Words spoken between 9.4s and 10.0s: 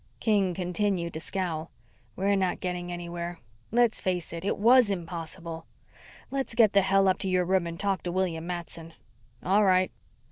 "All right."